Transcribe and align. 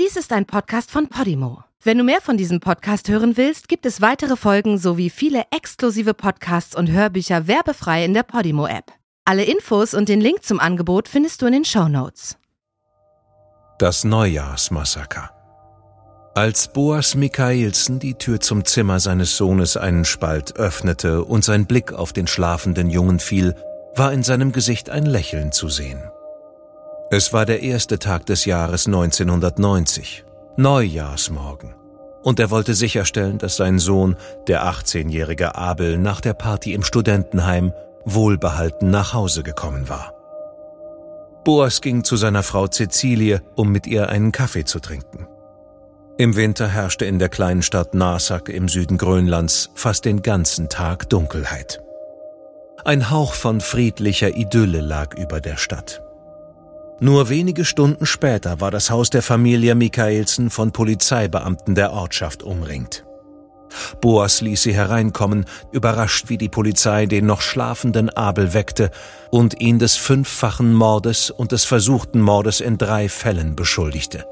Dies 0.00 0.16
ist 0.16 0.32
ein 0.32 0.46
Podcast 0.46 0.90
von 0.90 1.08
Podimo. 1.08 1.64
Wenn 1.82 1.98
du 1.98 2.04
mehr 2.04 2.22
von 2.22 2.38
diesem 2.38 2.60
Podcast 2.60 3.10
hören 3.10 3.36
willst, 3.36 3.68
gibt 3.68 3.84
es 3.84 4.00
weitere 4.00 4.36
Folgen 4.36 4.78
sowie 4.78 5.10
viele 5.10 5.44
exklusive 5.50 6.14
Podcasts 6.14 6.74
und 6.74 6.90
Hörbücher 6.90 7.46
werbefrei 7.46 8.02
in 8.02 8.14
der 8.14 8.22
Podimo-App. 8.22 8.90
Alle 9.26 9.44
Infos 9.44 9.92
und 9.92 10.08
den 10.08 10.22
Link 10.22 10.44
zum 10.44 10.60
Angebot 10.60 11.08
findest 11.08 11.42
du 11.42 11.46
in 11.46 11.52
den 11.52 11.64
Show 11.66 11.88
Notes. 11.88 12.38
Das 13.78 14.02
Neujahrsmassaker. 14.04 15.30
Als 16.34 16.72
Boas 16.72 17.14
Michaelsen 17.14 17.98
die 17.98 18.14
Tür 18.14 18.40
zum 18.40 18.64
Zimmer 18.64 18.98
seines 18.98 19.36
Sohnes 19.36 19.76
einen 19.76 20.06
Spalt 20.06 20.56
öffnete 20.56 21.22
und 21.22 21.44
sein 21.44 21.66
Blick 21.66 21.92
auf 21.92 22.14
den 22.14 22.26
schlafenden 22.26 22.88
Jungen 22.88 23.20
fiel, 23.20 23.54
war 23.94 24.10
in 24.14 24.22
seinem 24.22 24.52
Gesicht 24.52 24.88
ein 24.88 25.04
Lächeln 25.04 25.52
zu 25.52 25.68
sehen. 25.68 26.02
Es 27.14 27.34
war 27.34 27.44
der 27.44 27.60
erste 27.60 27.98
Tag 27.98 28.24
des 28.24 28.46
Jahres 28.46 28.86
1990, 28.86 30.24
Neujahrsmorgen, 30.56 31.74
und 32.22 32.40
er 32.40 32.50
wollte 32.50 32.72
sicherstellen, 32.72 33.36
dass 33.36 33.56
sein 33.56 33.78
Sohn, 33.78 34.16
der 34.46 34.64
18-jährige 34.64 35.54
Abel, 35.54 35.98
nach 35.98 36.22
der 36.22 36.32
Party 36.32 36.72
im 36.72 36.82
Studentenheim 36.82 37.74
wohlbehalten 38.06 38.88
nach 38.90 39.12
Hause 39.12 39.42
gekommen 39.42 39.90
war. 39.90 40.14
Boas 41.44 41.82
ging 41.82 42.02
zu 42.02 42.16
seiner 42.16 42.42
Frau 42.42 42.66
Cecilie, 42.66 43.42
um 43.56 43.70
mit 43.70 43.86
ihr 43.86 44.08
einen 44.08 44.32
Kaffee 44.32 44.64
zu 44.64 44.80
trinken. 44.80 45.28
Im 46.16 46.34
Winter 46.34 46.66
herrschte 46.66 47.04
in 47.04 47.18
der 47.18 47.28
kleinen 47.28 47.60
Stadt 47.60 47.92
Narsak 47.92 48.48
im 48.48 48.70
Süden 48.70 48.96
Grönlands 48.96 49.68
fast 49.74 50.06
den 50.06 50.22
ganzen 50.22 50.70
Tag 50.70 51.10
Dunkelheit. 51.10 51.82
Ein 52.86 53.10
Hauch 53.10 53.34
von 53.34 53.60
friedlicher 53.60 54.34
Idylle 54.34 54.80
lag 54.80 55.14
über 55.14 55.42
der 55.42 55.58
Stadt. 55.58 56.02
Nur 57.02 57.28
wenige 57.28 57.64
Stunden 57.64 58.06
später 58.06 58.60
war 58.60 58.70
das 58.70 58.88
Haus 58.88 59.10
der 59.10 59.22
Familie 59.22 59.74
Michaelsen 59.74 60.50
von 60.50 60.70
Polizeibeamten 60.70 61.74
der 61.74 61.92
Ortschaft 61.92 62.44
umringt. 62.44 63.04
Boas 64.00 64.40
ließ 64.40 64.62
sie 64.62 64.72
hereinkommen, 64.72 65.46
überrascht, 65.72 66.28
wie 66.28 66.38
die 66.38 66.48
Polizei 66.48 67.06
den 67.06 67.26
noch 67.26 67.40
schlafenden 67.40 68.08
Abel 68.08 68.54
weckte 68.54 68.92
und 69.32 69.60
ihn 69.60 69.80
des 69.80 69.96
fünffachen 69.96 70.72
Mordes 70.72 71.32
und 71.32 71.50
des 71.50 71.64
versuchten 71.64 72.20
Mordes 72.20 72.60
in 72.60 72.78
drei 72.78 73.08
Fällen 73.08 73.56
beschuldigte. 73.56 74.24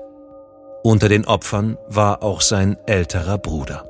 Unter 0.85 1.09
den 1.09 1.25
Opfern 1.25 1.77
war 1.89 2.23
auch 2.23 2.41
sein 2.41 2.77
älterer 2.87 3.39
Bruder. 3.39 3.90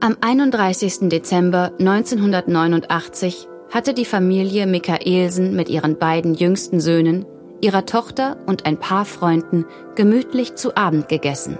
Am 0.00 0.16
31. 0.20 1.08
Dezember 1.08 1.72
1989 1.80 3.48
hatte 3.72 3.94
die 3.94 4.04
Familie 4.04 4.68
Michaelsen 4.68 5.56
mit 5.56 5.68
ihren 5.68 5.98
beiden 5.98 6.34
jüngsten 6.34 6.78
Söhnen, 6.78 7.26
ihrer 7.60 7.84
Tochter 7.84 8.36
und 8.46 8.64
ein 8.64 8.78
paar 8.78 9.04
Freunden 9.04 9.66
gemütlich 9.96 10.54
zu 10.54 10.76
Abend 10.76 11.08
gegessen. 11.08 11.58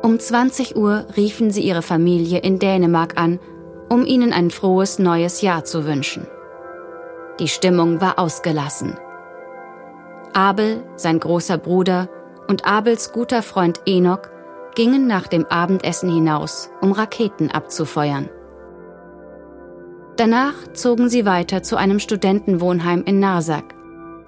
Um 0.00 0.18
20 0.18 0.74
Uhr 0.74 1.04
riefen 1.14 1.50
sie 1.50 1.60
ihre 1.60 1.82
Familie 1.82 2.38
in 2.38 2.58
Dänemark 2.58 3.20
an, 3.20 3.38
um 3.90 4.06
ihnen 4.06 4.32
ein 4.32 4.50
frohes 4.50 4.98
neues 4.98 5.42
Jahr 5.42 5.64
zu 5.64 5.84
wünschen. 5.84 6.26
Die 7.38 7.48
Stimmung 7.48 8.00
war 8.00 8.18
ausgelassen. 8.18 8.96
Abel, 10.32 10.82
sein 10.96 11.20
großer 11.20 11.58
Bruder 11.58 12.08
und 12.48 12.64
Abels 12.64 13.12
guter 13.12 13.42
Freund 13.42 13.82
Enoch 13.84 14.22
gingen 14.74 15.06
nach 15.06 15.26
dem 15.26 15.46
Abendessen 15.46 16.10
hinaus, 16.12 16.70
um 16.80 16.92
Raketen 16.92 17.50
abzufeuern. 17.50 18.28
Danach 20.16 20.54
zogen 20.72 21.08
sie 21.08 21.24
weiter 21.24 21.62
zu 21.62 21.76
einem 21.76 21.98
Studentenwohnheim 21.98 23.02
in 23.04 23.18
Narsak, 23.18 23.74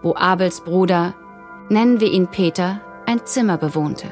wo 0.02 0.14
Abels 0.14 0.62
Bruder, 0.62 1.14
nennen 1.68 2.00
wir 2.00 2.10
ihn 2.10 2.28
Peter, 2.28 2.80
ein 3.06 3.24
Zimmer 3.26 3.58
bewohnte. 3.58 4.08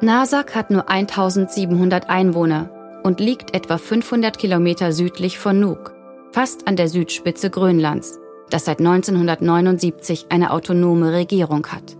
Narsak 0.00 0.54
hat 0.54 0.70
nur 0.70 0.90
1700 0.90 2.10
Einwohner 2.10 2.70
und 3.02 3.20
liegt 3.20 3.54
etwa 3.54 3.78
500 3.78 4.36
Kilometer 4.36 4.92
südlich 4.92 5.38
von 5.38 5.60
Nuuk, 5.60 5.94
fast 6.32 6.68
an 6.68 6.76
der 6.76 6.88
Südspitze 6.88 7.50
Grönlands, 7.50 8.18
das 8.50 8.64
seit 8.64 8.80
1979 8.80 10.26
eine 10.28 10.50
autonome 10.50 11.12
Regierung 11.12 11.66
hat. 11.68 11.96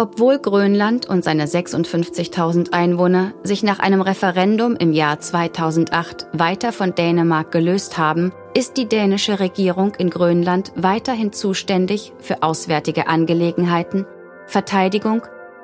Obwohl 0.00 0.38
Grönland 0.38 1.08
und 1.08 1.24
seine 1.24 1.46
56.000 1.46 2.72
Einwohner 2.72 3.32
sich 3.42 3.64
nach 3.64 3.80
einem 3.80 4.00
Referendum 4.00 4.76
im 4.76 4.92
Jahr 4.92 5.18
2008 5.18 6.28
weiter 6.32 6.72
von 6.72 6.94
Dänemark 6.94 7.50
gelöst 7.50 7.98
haben, 7.98 8.32
ist 8.54 8.76
die 8.76 8.88
dänische 8.88 9.40
Regierung 9.40 9.96
in 9.96 10.08
Grönland 10.08 10.70
weiterhin 10.76 11.32
zuständig 11.32 12.12
für 12.20 12.44
auswärtige 12.44 13.08
Angelegenheiten, 13.08 14.06
Verteidigung 14.46 15.22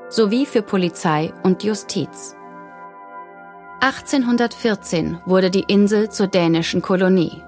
sowie 0.08 0.46
für 0.46 0.62
Polizei 0.62 1.32
und 1.44 1.62
Justiz. 1.62 2.34
1814 3.78 5.20
wurde 5.26 5.50
die 5.52 5.64
Insel 5.68 6.10
zur 6.10 6.26
dänischen 6.26 6.82
Kolonie. 6.82 7.40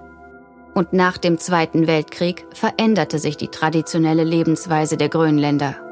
Und 0.72 0.92
nach 0.92 1.18
dem 1.18 1.38
Zweiten 1.38 1.88
Weltkrieg 1.88 2.46
veränderte 2.54 3.18
sich 3.18 3.36
die 3.36 3.48
traditionelle 3.48 4.24
Lebensweise 4.24 4.96
der 4.96 5.08
Grönländer. 5.08 5.85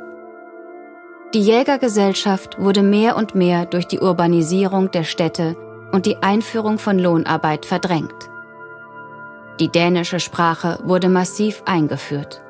Die 1.34 1.40
Jägergesellschaft 1.40 2.60
wurde 2.60 2.84
mehr 2.84 3.16
und 3.16 3.34
mehr 3.34 3.66
durch 3.66 3.88
die 3.88 3.98
Urbanisierung 3.98 4.92
der 4.92 5.02
Städte 5.02 5.56
und 5.90 6.06
die 6.06 6.18
Einführung 6.18 6.78
von 6.78 6.96
Lohnarbeit 6.96 7.66
verdrängt. 7.66 8.14
Die 9.58 9.66
dänische 9.66 10.20
Sprache 10.20 10.78
wurde 10.84 11.08
massiv 11.08 11.64
eingeführt. 11.66 12.40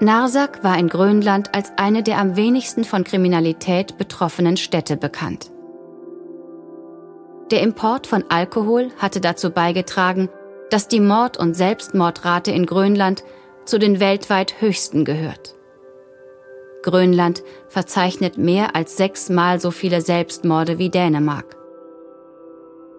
Narsak 0.00 0.62
war 0.62 0.78
in 0.78 0.90
Grönland 0.90 1.54
als 1.54 1.72
eine 1.78 2.02
der 2.02 2.18
am 2.18 2.36
wenigsten 2.36 2.84
von 2.84 3.04
Kriminalität 3.04 3.96
betroffenen 3.96 4.58
Städte 4.58 4.98
bekannt. 4.98 5.50
Der 7.50 7.62
Import 7.62 8.06
von 8.06 8.24
Alkohol 8.28 8.90
hatte 8.98 9.22
dazu 9.22 9.48
beigetragen, 9.50 10.28
dass 10.68 10.88
die 10.88 11.00
Mord- 11.00 11.38
und 11.38 11.54
Selbstmordrate 11.54 12.50
in 12.50 12.66
Grönland 12.66 13.24
zu 13.64 13.78
den 13.78 13.98
weltweit 13.98 14.60
höchsten 14.60 15.06
gehört. 15.06 15.54
Grönland 16.82 17.42
verzeichnet 17.68 18.38
mehr 18.38 18.74
als 18.74 18.96
sechsmal 18.96 19.60
so 19.60 19.70
viele 19.70 20.00
Selbstmorde 20.00 20.78
wie 20.78 20.90
Dänemark. 20.90 21.56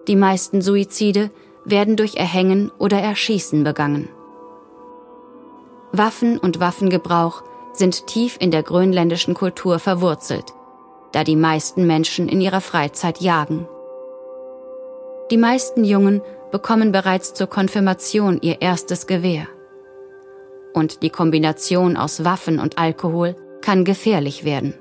Die 0.08 0.16
meisten 0.16 0.60
Suizide 0.60 1.30
werden 1.64 1.96
durch 1.96 2.16
Erhängen 2.16 2.70
oder 2.78 2.98
Erschießen 2.98 3.64
begangen. 3.64 4.08
Waffen 5.92 6.38
und 6.38 6.60
Waffengebrauch 6.60 7.42
sind 7.72 8.06
tief 8.06 8.36
in 8.40 8.50
der 8.50 8.62
grönländischen 8.62 9.34
Kultur 9.34 9.78
verwurzelt, 9.78 10.52
da 11.12 11.24
die 11.24 11.36
meisten 11.36 11.86
Menschen 11.86 12.28
in 12.28 12.40
ihrer 12.40 12.60
Freizeit 12.60 13.20
jagen. 13.20 13.68
Die 15.30 15.36
meisten 15.36 15.84
Jungen 15.84 16.20
bekommen 16.50 16.92
bereits 16.92 17.34
zur 17.34 17.46
Konfirmation 17.46 18.38
ihr 18.42 18.60
erstes 18.60 19.06
Gewehr. 19.06 19.46
Und 20.74 21.02
die 21.02 21.10
Kombination 21.10 21.96
aus 21.96 22.24
Waffen 22.24 22.58
und 22.58 22.78
Alkohol 22.78 23.36
kann 23.64 23.84
gefährlich 23.84 24.44
werden. 24.44 24.74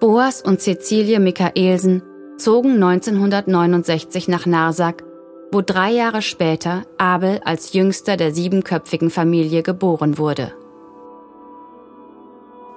Boas 0.00 0.42
und 0.42 0.60
Cecilie 0.60 1.18
Michaelsen 1.18 2.02
zogen 2.36 2.74
1969 2.82 4.28
nach 4.28 4.46
Narsak, 4.46 5.02
wo 5.50 5.62
drei 5.62 5.90
Jahre 5.92 6.22
später 6.22 6.82
Abel 6.98 7.40
als 7.44 7.72
jüngster 7.72 8.16
der 8.16 8.32
siebenköpfigen 8.32 9.10
Familie 9.10 9.62
geboren 9.62 10.18
wurde. 10.18 10.52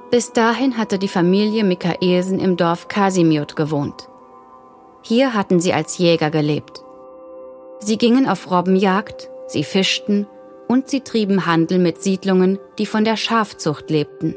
Bis 0.09 0.31
dahin 0.31 0.77
hatte 0.77 0.99
die 0.99 1.07
Familie 1.07 1.63
Michaelsen 1.63 2.39
im 2.39 2.55
Dorf 2.55 2.87
Kasimiut 2.87 3.55
gewohnt. 3.55 4.07
Hier 5.01 5.33
hatten 5.33 5.59
sie 5.59 5.73
als 5.73 5.97
Jäger 5.97 6.31
gelebt. 6.31 6.81
Sie 7.79 7.97
gingen 7.97 8.27
auf 8.27 8.49
Robbenjagd, 8.49 9.29
sie 9.47 9.63
fischten 9.63 10.27
und 10.73 10.89
sie 10.89 11.01
trieben 11.01 11.45
Handel 11.45 11.77
mit 11.77 12.01
Siedlungen, 12.01 12.57
die 12.79 12.87
von 12.87 13.05
der 13.05 13.15
Schafzucht 13.15 13.91
lebten. 13.91 14.35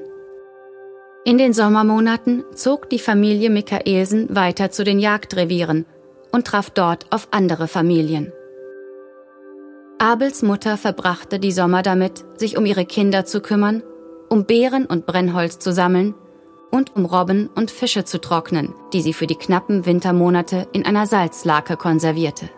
In 1.24 1.38
den 1.38 1.54
Sommermonaten 1.54 2.44
zog 2.54 2.90
die 2.90 2.98
Familie 2.98 3.48
Michaelsen 3.48 4.36
weiter 4.36 4.70
zu 4.70 4.84
den 4.84 4.98
Jagdrevieren 4.98 5.86
und 6.32 6.46
traf 6.46 6.68
dort 6.68 7.06
auf 7.10 7.28
andere 7.30 7.68
Familien. 7.68 8.34
Abels 9.98 10.42
Mutter 10.42 10.76
verbrachte 10.76 11.38
die 11.38 11.52
Sommer 11.52 11.80
damit, 11.80 12.26
sich 12.34 12.58
um 12.58 12.66
ihre 12.66 12.84
Kinder 12.84 13.24
zu 13.24 13.40
kümmern, 13.40 13.82
um 14.28 14.44
Beeren 14.44 14.84
und 14.84 15.06
Brennholz 15.06 15.58
zu 15.58 15.72
sammeln 15.72 16.14
und 16.70 16.94
um 16.96 17.06
Robben 17.06 17.48
und 17.54 17.70
Fische 17.70 18.04
zu 18.04 18.20
trocknen, 18.20 18.74
die 18.92 19.00
sie 19.00 19.14
für 19.14 19.26
die 19.26 19.36
knappen 19.36 19.86
Wintermonate 19.86 20.68
in 20.72 20.84
einer 20.84 21.06
Salzlake 21.06 21.78
konservierte. 21.78 22.50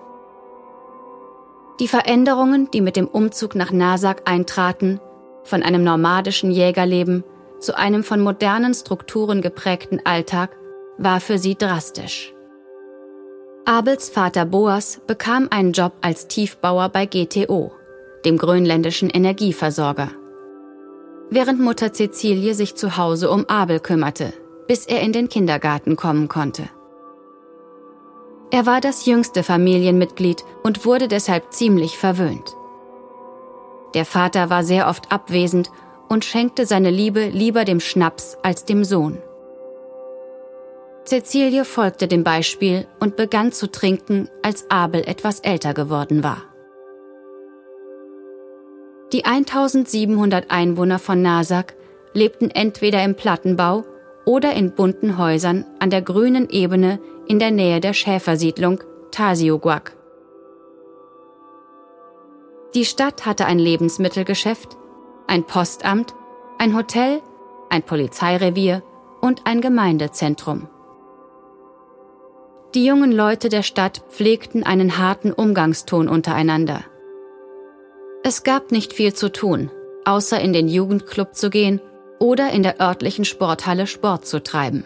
Die 1.80 1.88
Veränderungen, 1.88 2.70
die 2.72 2.80
mit 2.80 2.96
dem 2.96 3.06
Umzug 3.06 3.54
nach 3.54 3.70
Nasak 3.70 4.28
eintraten, 4.28 5.00
von 5.44 5.62
einem 5.62 5.84
nomadischen 5.84 6.50
Jägerleben 6.50 7.24
zu 7.60 7.76
einem 7.76 8.04
von 8.04 8.20
modernen 8.20 8.74
Strukturen 8.74 9.42
geprägten 9.42 10.00
Alltag 10.04 10.56
war 10.98 11.20
für 11.20 11.38
sie 11.38 11.54
drastisch. 11.54 12.34
Abels 13.64 14.08
Vater 14.08 14.44
Boas 14.44 15.00
bekam 15.06 15.48
einen 15.50 15.72
Job 15.72 15.92
als 16.00 16.26
Tiefbauer 16.26 16.88
bei 16.88 17.06
GTO, 17.06 17.72
dem 18.24 18.38
grönländischen 18.38 19.10
Energieversorger. 19.10 20.10
Während 21.30 21.60
Mutter 21.60 21.92
Cecilie 21.92 22.54
sich 22.54 22.74
zu 22.74 22.96
Hause 22.96 23.30
um 23.30 23.46
Abel 23.48 23.80
kümmerte, 23.80 24.32
bis 24.66 24.86
er 24.86 25.02
in 25.02 25.12
den 25.12 25.28
Kindergarten 25.28 25.96
kommen 25.96 26.28
konnte. 26.28 26.70
Er 28.50 28.64
war 28.64 28.80
das 28.80 29.04
jüngste 29.04 29.42
Familienmitglied 29.42 30.44
und 30.62 30.86
wurde 30.86 31.08
deshalb 31.08 31.52
ziemlich 31.52 31.98
verwöhnt. 31.98 32.56
Der 33.94 34.04
Vater 34.04 34.48
war 34.48 34.64
sehr 34.64 34.88
oft 34.88 35.12
abwesend 35.12 35.70
und 36.08 36.24
schenkte 36.24 36.64
seine 36.64 36.90
Liebe 36.90 37.26
lieber 37.28 37.64
dem 37.64 37.80
Schnaps 37.80 38.38
als 38.42 38.64
dem 38.64 38.84
Sohn. 38.84 39.18
Cecilie 41.04 41.64
folgte 41.64 42.06
dem 42.06 42.24
Beispiel 42.24 42.86
und 43.00 43.16
begann 43.16 43.52
zu 43.52 43.70
trinken, 43.70 44.28
als 44.42 44.70
Abel 44.70 45.02
etwas 45.06 45.40
älter 45.40 45.72
geworden 45.72 46.22
war. 46.22 46.42
Die 49.12 49.24
1700 49.24 50.50
Einwohner 50.50 50.98
von 50.98 51.22
Nasak 51.22 51.74
lebten 52.12 52.50
entweder 52.50 53.02
im 53.04 53.14
Plattenbau 53.14 53.84
oder 54.26 54.52
in 54.52 54.72
bunten 54.72 55.16
Häusern 55.16 55.64
an 55.78 55.88
der 55.88 56.02
grünen 56.02 56.50
Ebene 56.50 56.98
in 57.28 57.38
der 57.38 57.50
Nähe 57.50 57.80
der 57.80 57.92
Schäfersiedlung 57.92 58.82
Tasiuguac. 59.10 59.94
Die 62.74 62.86
Stadt 62.86 63.26
hatte 63.26 63.44
ein 63.46 63.58
Lebensmittelgeschäft, 63.58 64.76
ein 65.26 65.44
Postamt, 65.44 66.14
ein 66.58 66.74
Hotel, 66.74 67.20
ein 67.68 67.82
Polizeirevier 67.82 68.82
und 69.20 69.42
ein 69.44 69.60
Gemeindezentrum. 69.60 70.68
Die 72.74 72.84
jungen 72.84 73.12
Leute 73.12 73.48
der 73.48 73.62
Stadt 73.62 74.02
pflegten 74.08 74.62
einen 74.62 74.98
harten 74.98 75.32
Umgangston 75.32 76.08
untereinander. 76.08 76.84
Es 78.22 78.42
gab 78.42 78.72
nicht 78.72 78.92
viel 78.92 79.14
zu 79.14 79.30
tun, 79.30 79.70
außer 80.04 80.40
in 80.40 80.52
den 80.52 80.68
Jugendclub 80.68 81.34
zu 81.34 81.50
gehen 81.50 81.80
oder 82.18 82.50
in 82.50 82.62
der 82.62 82.80
örtlichen 82.80 83.24
Sporthalle 83.24 83.86
Sport 83.86 84.26
zu 84.26 84.42
treiben. 84.42 84.84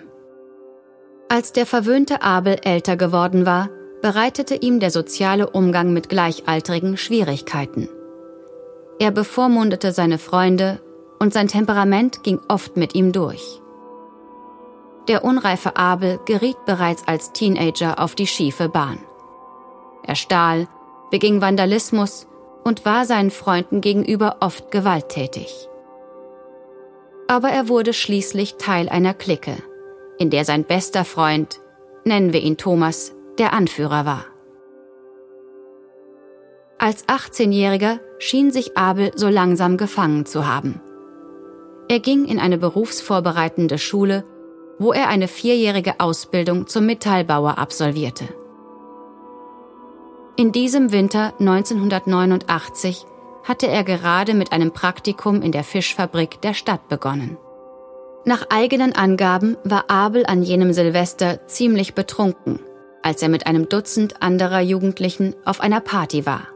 Als 1.32 1.52
der 1.52 1.64
verwöhnte 1.64 2.20
Abel 2.20 2.58
älter 2.62 2.98
geworden 2.98 3.46
war, 3.46 3.70
bereitete 4.02 4.54
ihm 4.54 4.80
der 4.80 4.90
soziale 4.90 5.48
Umgang 5.48 5.94
mit 5.94 6.10
Gleichaltrigen 6.10 6.98
Schwierigkeiten. 6.98 7.88
Er 8.98 9.12
bevormundete 9.12 9.92
seine 9.92 10.18
Freunde 10.18 10.82
und 11.20 11.32
sein 11.32 11.48
Temperament 11.48 12.22
ging 12.22 12.38
oft 12.48 12.76
mit 12.76 12.94
ihm 12.94 13.12
durch. 13.12 13.62
Der 15.08 15.24
unreife 15.24 15.78
Abel 15.78 16.20
geriet 16.26 16.58
bereits 16.66 17.08
als 17.08 17.32
Teenager 17.32 17.98
auf 17.98 18.14
die 18.14 18.26
schiefe 18.26 18.68
Bahn. 18.68 18.98
Er 20.02 20.16
stahl, 20.16 20.68
beging 21.10 21.40
Vandalismus 21.40 22.26
und 22.62 22.84
war 22.84 23.06
seinen 23.06 23.30
Freunden 23.30 23.80
gegenüber 23.80 24.36
oft 24.40 24.70
gewalttätig. 24.70 25.66
Aber 27.26 27.48
er 27.48 27.70
wurde 27.70 27.94
schließlich 27.94 28.56
Teil 28.56 28.90
einer 28.90 29.14
Clique, 29.14 29.56
in 30.18 30.30
der 30.30 30.44
sein 30.44 30.64
bester 30.64 31.04
Freund, 31.04 31.60
nennen 32.04 32.32
wir 32.32 32.40
ihn 32.40 32.56
Thomas, 32.56 33.14
der 33.38 33.52
Anführer 33.52 34.04
war. 34.04 34.24
Als 36.78 37.06
18-Jähriger 37.06 38.00
schien 38.18 38.50
sich 38.50 38.76
Abel 38.76 39.12
so 39.14 39.28
langsam 39.28 39.76
gefangen 39.76 40.26
zu 40.26 40.46
haben. 40.46 40.80
Er 41.88 42.00
ging 42.00 42.24
in 42.24 42.38
eine 42.38 42.58
berufsvorbereitende 42.58 43.78
Schule, 43.78 44.24
wo 44.78 44.92
er 44.92 45.08
eine 45.08 45.28
vierjährige 45.28 46.00
Ausbildung 46.00 46.66
zum 46.66 46.86
Metallbauer 46.86 47.58
absolvierte. 47.58 48.24
In 50.36 50.50
diesem 50.50 50.92
Winter 50.92 51.34
1989 51.38 53.04
hatte 53.44 53.68
er 53.68 53.84
gerade 53.84 54.34
mit 54.34 54.52
einem 54.52 54.72
Praktikum 54.72 55.42
in 55.42 55.52
der 55.52 55.64
Fischfabrik 55.64 56.40
der 56.40 56.54
Stadt 56.54 56.88
begonnen. 56.88 57.36
Nach 58.24 58.46
eigenen 58.50 58.94
Angaben 58.94 59.56
war 59.64 59.90
Abel 59.90 60.24
an 60.26 60.42
jenem 60.42 60.72
Silvester 60.72 61.46
ziemlich 61.48 61.94
betrunken, 61.94 62.60
als 63.02 63.20
er 63.20 63.28
mit 63.28 63.48
einem 63.48 63.68
Dutzend 63.68 64.22
anderer 64.22 64.60
Jugendlichen 64.60 65.34
auf 65.44 65.60
einer 65.60 65.80
Party 65.80 66.24
war. 66.24 66.46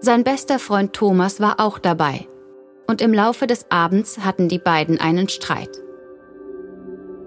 Sein 0.00 0.24
bester 0.24 0.58
Freund 0.58 0.94
Thomas 0.94 1.40
war 1.40 1.60
auch 1.60 1.78
dabei, 1.78 2.26
und 2.86 3.02
im 3.02 3.12
Laufe 3.12 3.46
des 3.46 3.70
Abends 3.70 4.20
hatten 4.20 4.48
die 4.48 4.58
beiden 4.58 4.98
einen 4.98 5.28
Streit. 5.28 5.82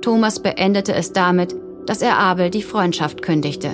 Thomas 0.02 0.40
beendete 0.40 0.94
es 0.96 1.14
damit, 1.14 1.56
dass 1.86 2.02
er 2.02 2.18
Abel 2.18 2.50
die 2.50 2.64
Freundschaft 2.64 3.22
kündigte. 3.22 3.72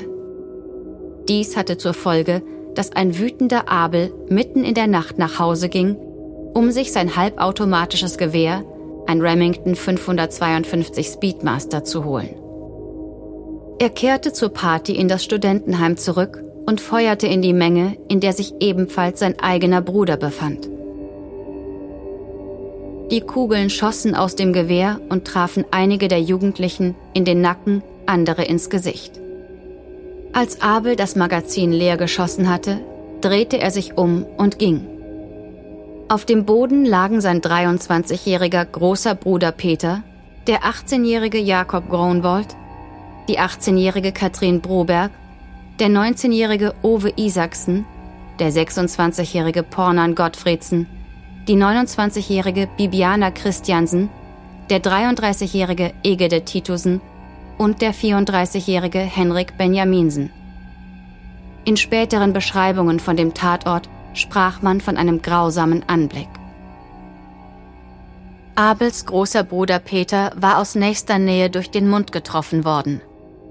Dies 1.30 1.56
hatte 1.56 1.78
zur 1.78 1.94
Folge, 1.94 2.42
dass 2.74 2.92
ein 2.92 3.18
wütender 3.18 3.70
Abel 3.70 4.14
mitten 4.30 4.66
in 4.66 4.74
der 4.74 4.88
Nacht 4.88 5.18
nach 5.18 5.40
Hause 5.40 5.70
ging, 5.70 5.96
um 6.54 6.72
sich 6.72 6.92
sein 6.92 7.16
halbautomatisches 7.16 8.18
Gewehr, 8.18 8.66
ein 9.08 9.22
Remington 9.22 9.76
552 9.76 11.08
Speedmaster, 11.08 11.84
zu 11.84 12.06
holen. 12.06 12.36
Er 13.80 13.90
kehrte 13.90 14.32
zur 14.32 14.50
Party 14.50 14.94
in 14.94 15.08
das 15.08 15.24
Studentenheim 15.24 15.98
zurück 15.98 16.42
und 16.66 16.82
feuerte 16.82 17.28
in 17.28 17.42
die 17.42 17.54
Menge, 17.54 17.98
in 18.08 18.20
der 18.20 18.34
sich 18.34 18.54
ebenfalls 18.60 19.20
sein 19.20 19.40
eigener 19.40 19.82
Bruder 19.82 20.18
befand. 20.18 20.70
Die 23.12 23.22
Kugeln 23.22 23.70
schossen 23.70 24.16
aus 24.16 24.36
dem 24.36 24.52
Gewehr 24.52 25.00
und 25.10 25.26
trafen 25.26 25.64
einige 25.70 26.08
der 26.08 26.22
Jugendlichen 26.22 26.96
in 27.14 27.24
den 27.24 27.42
Nacken, 27.42 27.84
andere 28.08 28.44
ins 28.46 28.70
Gesicht. 28.70 29.20
Als 30.34 30.62
Abel 30.62 30.96
das 30.96 31.16
Magazin 31.16 31.72
leer 31.72 31.98
geschossen 31.98 32.50
hatte, 32.50 32.80
drehte 33.22 33.60
er 33.60 33.72
sich 33.72 33.98
um 33.98 34.26
und 34.38 34.58
ging. 34.58 34.95
Auf 36.08 36.24
dem 36.24 36.46
Boden 36.46 36.86
lagen 36.86 37.20
sein 37.20 37.42
23-jähriger 37.42 38.64
großer 38.64 39.16
Bruder 39.16 39.52
Peter, 39.52 40.04
der 40.46 40.60
18-jährige 40.62 41.40
Jakob 41.40 41.90
Gronwald, 41.90 42.56
die 43.28 43.40
18-jährige 43.40 44.12
Katrin 44.12 44.62
Broberg 44.62 45.10
der 45.80 45.88
19-jährige 45.88 46.76
Ove 46.84 47.12
Isaksen, 47.18 47.86
der 48.38 48.52
26-jährige 48.52 49.64
Pornan 49.64 50.14
Gottfriedsen, 50.14 50.88
die 51.48 51.56
29-jährige 51.56 52.68
Bibiana 52.78 53.32
Christiansen, 53.32 54.10
der 54.70 54.84
33-jährige 54.84 55.92
Egede 56.04 56.46
Titusen 56.46 57.02
und 57.58 57.82
der 57.82 57.96
34-jährige 57.96 59.00
Henrik 59.00 59.58
Benjaminsen. 59.58 60.30
In 61.66 61.78
späteren 61.78 62.32
Beschreibungen 62.32 63.00
von 63.00 63.18
dem 63.18 63.34
Tatort 63.34 63.90
sprach 64.16 64.62
man 64.62 64.82
von 64.82 64.98
einem 64.98 65.22
grausamen 65.22 65.84
Anblick. 65.88 66.30
Abels 68.56 69.06
großer 69.06 69.44
Bruder 69.44 69.80
Peter 69.80 70.32
war 70.38 70.60
aus 70.60 70.76
nächster 70.76 71.20
Nähe 71.20 71.50
durch 71.50 71.72
den 71.72 71.90
Mund 71.90 72.12
getroffen 72.12 72.64
worden. 72.66 73.02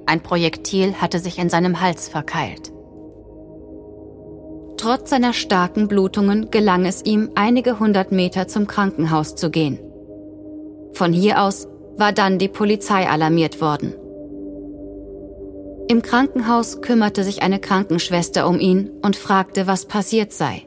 Ein 0.06 0.22
Projektil 0.22 0.94
hatte 0.94 1.18
sich 1.18 1.38
in 1.38 1.50
seinem 1.50 1.80
Hals 1.80 2.08
verkeilt. 2.08 2.72
Trotz 4.76 5.10
seiner 5.10 5.32
starken 5.32 5.88
Blutungen 5.88 6.50
gelang 6.50 6.84
es 6.84 7.04
ihm, 7.04 7.30
einige 7.34 7.78
hundert 7.78 8.12
Meter 8.12 8.48
zum 8.48 8.66
Krankenhaus 8.66 9.36
zu 9.36 9.50
gehen. 9.50 9.78
Von 10.94 11.12
hier 11.12 11.42
aus 11.42 11.68
war 11.96 12.12
dann 12.12 12.38
die 12.38 12.48
Polizei 12.48 13.08
alarmiert 13.08 13.60
worden. 13.60 13.94
Im 15.94 16.02
Krankenhaus 16.02 16.80
kümmerte 16.82 17.22
sich 17.22 17.42
eine 17.42 17.60
Krankenschwester 17.60 18.48
um 18.48 18.58
ihn 18.58 18.90
und 19.02 19.14
fragte, 19.14 19.68
was 19.68 19.84
passiert 19.84 20.32
sei. 20.32 20.66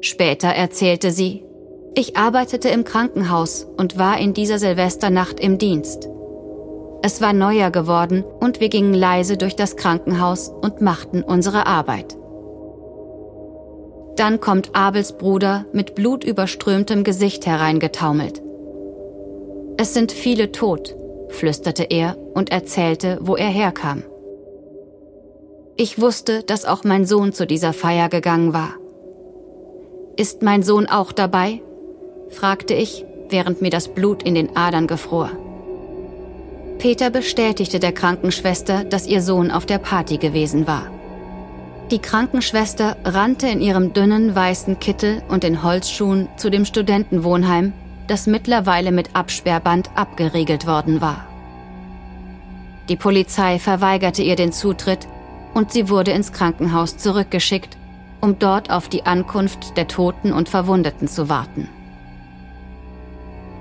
Später 0.00 0.48
erzählte 0.48 1.12
sie, 1.12 1.44
ich 1.94 2.16
arbeitete 2.16 2.68
im 2.68 2.82
Krankenhaus 2.82 3.64
und 3.76 3.96
war 3.96 4.18
in 4.18 4.34
dieser 4.34 4.58
Silvesternacht 4.58 5.38
im 5.38 5.58
Dienst. 5.58 6.08
Es 7.00 7.20
war 7.20 7.32
neuer 7.32 7.70
geworden 7.70 8.24
und 8.24 8.58
wir 8.58 8.70
gingen 8.70 8.92
leise 8.92 9.36
durch 9.36 9.54
das 9.54 9.76
Krankenhaus 9.76 10.48
und 10.48 10.80
machten 10.80 11.22
unsere 11.22 11.68
Arbeit. 11.68 12.16
Dann 14.16 14.40
kommt 14.40 14.74
Abels 14.74 15.16
Bruder 15.16 15.64
mit 15.72 15.94
blutüberströmtem 15.94 17.04
Gesicht 17.04 17.46
hereingetaumelt. 17.46 18.42
Es 19.76 19.94
sind 19.94 20.10
viele 20.10 20.50
tot, 20.50 20.96
flüsterte 21.28 21.84
er 21.84 22.16
und 22.34 22.50
erzählte, 22.50 23.18
wo 23.20 23.36
er 23.36 23.46
herkam. 23.46 24.02
Ich 25.76 26.00
wusste, 26.00 26.44
dass 26.44 26.66
auch 26.66 26.84
mein 26.84 27.04
Sohn 27.04 27.32
zu 27.32 27.48
dieser 27.48 27.72
Feier 27.72 28.08
gegangen 28.08 28.52
war. 28.52 28.74
Ist 30.16 30.42
mein 30.42 30.62
Sohn 30.62 30.86
auch 30.86 31.10
dabei? 31.10 31.62
fragte 32.30 32.74
ich, 32.74 33.04
während 33.28 33.60
mir 33.60 33.70
das 33.70 33.88
Blut 33.88 34.22
in 34.22 34.36
den 34.36 34.56
Adern 34.56 34.86
gefror. 34.86 35.30
Peter 36.78 37.10
bestätigte 37.10 37.80
der 37.80 37.92
Krankenschwester, 37.92 38.84
dass 38.84 39.08
ihr 39.08 39.20
Sohn 39.20 39.50
auf 39.50 39.66
der 39.66 39.78
Party 39.78 40.18
gewesen 40.18 40.68
war. 40.68 40.90
Die 41.90 41.98
Krankenschwester 41.98 42.96
rannte 43.04 43.48
in 43.48 43.60
ihrem 43.60 43.92
dünnen 43.92 44.34
weißen 44.34 44.78
Kittel 44.78 45.22
und 45.28 45.42
den 45.42 45.64
Holzschuhen 45.64 46.28
zu 46.36 46.50
dem 46.50 46.64
Studentenwohnheim, 46.64 47.72
das 48.06 48.28
mittlerweile 48.28 48.92
mit 48.92 49.16
Absperrband 49.16 49.90
abgeriegelt 49.96 50.68
worden 50.68 51.00
war. 51.00 51.26
Die 52.88 52.96
Polizei 52.96 53.58
verweigerte 53.58 54.22
ihr 54.22 54.36
den 54.36 54.52
Zutritt 54.52 55.08
und 55.54 55.72
sie 55.72 55.88
wurde 55.88 56.10
ins 56.10 56.32
Krankenhaus 56.32 56.98
zurückgeschickt, 56.98 57.78
um 58.20 58.38
dort 58.38 58.70
auf 58.70 58.88
die 58.88 59.06
Ankunft 59.06 59.76
der 59.76 59.88
Toten 59.88 60.32
und 60.32 60.48
Verwundeten 60.48 61.08
zu 61.08 61.28
warten. 61.28 61.68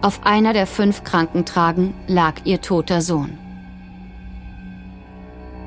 Auf 0.01 0.25
einer 0.25 0.51
der 0.51 0.67
fünf 0.67 1.03
Krankentragen 1.03 1.93
lag 2.07 2.41
ihr 2.43 2.59
toter 2.59 3.01
Sohn. 3.01 3.37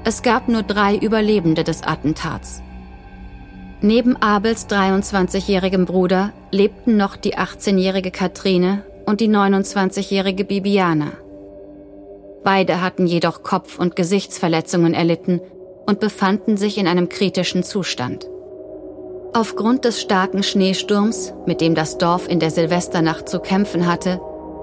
Es 0.05 0.23
gab 0.23 0.49
nur 0.49 0.63
drei 0.63 0.97
Überlebende 0.97 1.65
des 1.65 1.83
Attentats. 1.83 2.63
Neben 3.81 4.17
Abels 4.17 4.69
23-jährigem 4.69 5.85
Bruder 5.85 6.33
lebten 6.51 6.97
noch 6.97 7.17
die 7.17 7.37
18-jährige 7.37 8.11
Katrine 8.11 8.85
und 9.05 9.21
die 9.21 9.29
29-jährige 9.29 10.45
Bibiana. 10.45 11.13
Beide 12.45 12.81
hatten 12.81 13.07
jedoch 13.07 13.43
Kopf- 13.43 13.79
und 13.79 13.97
Gesichtsverletzungen 13.97 14.95
erlitten 14.95 15.41
und 15.87 16.01
befanden 16.01 16.57
sich 16.57 16.79
in 16.79 16.87
einem 16.87 17.09
kritischen 17.09 17.63
Zustand. 17.63 18.29
Aufgrund 19.33 19.85
des 19.85 20.01
starken 20.01 20.43
Schneesturms, 20.43 21.35
mit 21.47 21.61
dem 21.61 21.75
das 21.75 21.99
Dorf 21.99 22.29
in 22.29 22.41
der 22.41 22.51
Silvesternacht 22.51 23.29
zu 23.29 23.41
kämpfen 23.41 23.87
hatte, 23.87 24.21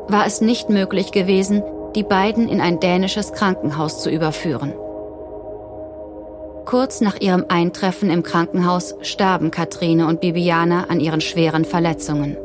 war 0.08 0.26
es 0.26 0.42
nicht 0.42 0.70
möglich 0.70 1.12
gewesen, 1.12 1.64
die 1.96 2.04
beiden 2.04 2.50
in 2.50 2.60
ein 2.60 2.80
dänisches 2.80 3.34
Krankenhaus 3.34 4.02
zu 4.02 4.10
überführen. 4.10 4.74
Kurz 6.66 7.02
nach 7.02 7.20
ihrem 7.20 7.46
Eintreffen 7.50 8.10
im 8.10 8.24
Krankenhaus 8.24 8.96
starben 9.02 9.52
Katrine 9.52 10.08
und 10.08 10.22
Bibiana 10.22 10.86
an 10.86 11.00
ihren 11.00 11.22
schweren 11.22 11.66
Verletzungen. 11.66 12.38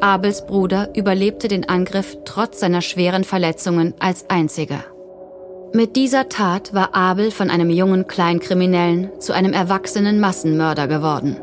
Abels 0.00 0.46
Bruder 0.46 0.88
überlebte 0.94 1.48
den 1.48 1.68
Angriff 1.68 2.18
trotz 2.24 2.60
seiner 2.60 2.82
schweren 2.82 3.24
Verletzungen 3.24 3.94
als 3.98 4.28
einziger. 4.28 4.84
Mit 5.72 5.96
dieser 5.96 6.28
Tat 6.28 6.74
war 6.74 6.94
Abel 6.94 7.30
von 7.30 7.50
einem 7.50 7.70
jungen 7.70 8.06
Kleinkriminellen 8.06 9.10
zu 9.20 9.32
einem 9.32 9.52
erwachsenen 9.52 10.20
Massenmörder 10.20 10.86
geworden. 10.86 11.36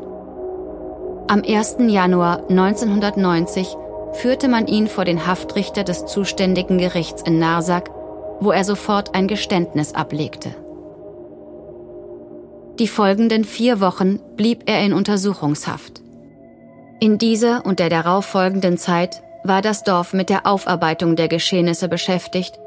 Am 1.28 1.42
1. 1.46 1.76
Januar 1.88 2.48
1990 2.48 3.76
führte 4.12 4.48
man 4.48 4.66
ihn 4.66 4.88
vor 4.88 5.04
den 5.04 5.26
Haftrichter 5.26 5.84
des 5.84 6.06
zuständigen 6.06 6.78
Gerichts 6.78 7.22
in 7.22 7.38
Narsak, 7.38 7.90
wo 8.40 8.50
er 8.50 8.64
sofort 8.64 9.14
ein 9.14 9.28
Geständnis 9.28 9.94
ablegte. 9.94 10.50
Die 12.78 12.88
folgenden 12.88 13.44
vier 13.44 13.80
Wochen 13.80 14.20
blieb 14.36 14.64
er 14.66 14.84
in 14.84 14.92
Untersuchungshaft. 14.92 16.02
In 16.98 17.18
dieser 17.18 17.64
und 17.66 17.78
der 17.78 17.90
darauffolgenden 17.90 18.78
Zeit 18.78 19.22
war 19.44 19.62
das 19.62 19.84
Dorf 19.84 20.12
mit 20.12 20.30
der 20.30 20.46
Aufarbeitung 20.46 21.14
der 21.14 21.28
Geschehnisse 21.28 21.88
beschäftigt 21.88 22.58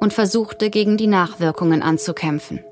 und 0.00 0.12
versuchte 0.12 0.70
gegen 0.70 0.96
die 0.96 1.06
Nachwirkungen 1.06 1.82
anzukämpfen. 1.82 2.64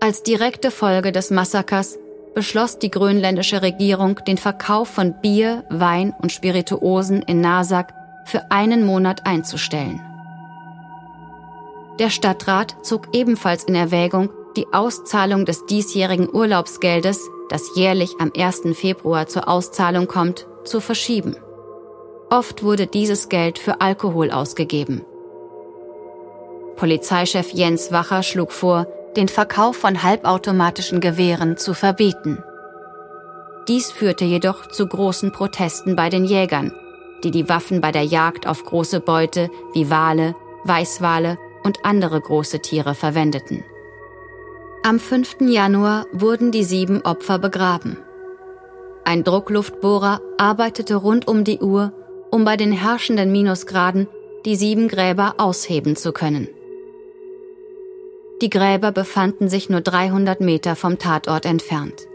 Als 0.00 0.22
direkte 0.22 0.70
Folge 0.70 1.12
des 1.12 1.30
Massakers 1.30 1.98
beschloss 2.34 2.78
die 2.78 2.90
grönländische 2.90 3.62
Regierung 3.62 4.20
den 4.26 4.36
Verkauf 4.36 4.88
von 4.88 5.14
Bier, 5.22 5.64
Wein 5.70 6.14
und 6.20 6.32
Spirituosen 6.32 7.22
in 7.22 7.40
Nasak 7.40 7.94
für 8.26 8.50
einen 8.50 8.84
Monat 8.84 9.26
einzustellen. 9.26 10.00
Der 11.98 12.10
Stadtrat 12.10 12.76
zog 12.82 13.14
ebenfalls 13.14 13.64
in 13.64 13.74
Erwägung, 13.74 14.30
die 14.56 14.66
Auszahlung 14.72 15.44
des 15.44 15.64
diesjährigen 15.66 16.28
Urlaubsgeldes, 16.32 17.20
das 17.48 17.76
jährlich 17.76 18.14
am 18.18 18.32
1. 18.36 18.62
Februar 18.74 19.26
zur 19.26 19.48
Auszahlung 19.48 20.06
kommt, 20.06 20.46
zu 20.64 20.80
verschieben. 20.80 21.36
Oft 22.30 22.62
wurde 22.62 22.86
dieses 22.86 23.28
Geld 23.28 23.58
für 23.58 23.80
Alkohol 23.80 24.30
ausgegeben. 24.30 25.02
Polizeichef 26.76 27.52
Jens 27.52 27.92
Wacher 27.92 28.22
schlug 28.22 28.52
vor, 28.52 28.86
den 29.16 29.28
Verkauf 29.28 29.76
von 29.76 30.02
halbautomatischen 30.02 31.00
Gewehren 31.00 31.56
zu 31.56 31.74
verbieten. 31.74 32.42
Dies 33.68 33.90
führte 33.90 34.24
jedoch 34.24 34.66
zu 34.68 34.86
großen 34.86 35.32
Protesten 35.32 35.96
bei 35.96 36.10
den 36.10 36.24
Jägern, 36.24 36.72
die 37.22 37.30
die 37.30 37.48
Waffen 37.48 37.80
bei 37.80 37.92
der 37.92 38.04
Jagd 38.04 38.46
auf 38.46 38.64
große 38.64 39.00
Beute 39.00 39.50
wie 39.72 39.88
Wale, 39.88 40.34
Weißwale 40.64 41.38
und 41.62 41.78
andere 41.84 42.20
große 42.20 42.60
Tiere 42.60 42.94
verwendeten. 42.94 43.64
Am 44.82 44.98
5. 44.98 45.36
Januar 45.40 46.06
wurden 46.12 46.52
die 46.52 46.64
sieben 46.64 47.00
Opfer 47.02 47.38
begraben. 47.38 47.96
Ein 49.04 49.24
Druckluftbohrer 49.24 50.20
arbeitete 50.36 50.96
rund 50.96 51.26
um 51.26 51.44
die 51.44 51.60
Uhr, 51.60 51.92
um 52.30 52.44
bei 52.44 52.56
den 52.56 52.72
herrschenden 52.72 53.32
Minusgraden 53.32 54.08
die 54.44 54.56
sieben 54.56 54.88
Gräber 54.88 55.34
ausheben 55.38 55.96
zu 55.96 56.12
können. 56.12 56.48
Die 58.40 58.50
Gräber 58.50 58.90
befanden 58.90 59.48
sich 59.48 59.70
nur 59.70 59.80
300 59.80 60.40
Meter 60.40 60.74
vom 60.76 60.98
Tatort 60.98 61.46
entfernt. 61.46 62.08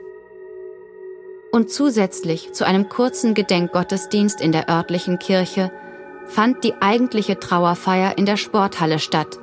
Und 1.51 1.71
zusätzlich 1.71 2.51
zu 2.51 2.65
einem 2.65 2.89
kurzen 2.89 3.33
Gedenkgottesdienst 3.33 4.41
in 4.41 4.51
der 4.51 4.69
örtlichen 4.69 5.17
Kirche 5.17 5.71
fand 6.25 6.63
die 6.63 6.73
eigentliche 6.79 7.39
Trauerfeier 7.39 8.17
in 8.17 8.25
der 8.25 8.37
Sporthalle 8.37 8.99
statt, 8.99 9.39